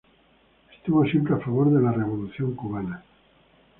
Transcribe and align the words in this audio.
Estuvo 0.75 1.05
siempre 1.05 1.35
a 1.35 1.37
favor 1.37 1.69
de 1.69 1.79
la 1.79 1.91
Revolución 1.91 2.55
Cubana. 2.55 3.03